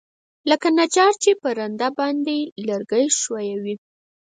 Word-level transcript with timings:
لکه 0.49 0.67
نجار 0.79 1.13
چې 1.23 1.31
په 1.41 1.49
رنده 1.59 1.87
باندى 1.97 2.39
لرګى 2.67 3.05
ښويوي. 3.19 3.75